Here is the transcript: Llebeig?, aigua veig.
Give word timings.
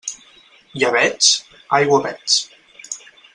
Llebeig?, 0.83 1.27
aigua 1.81 2.01
veig. 2.07 2.41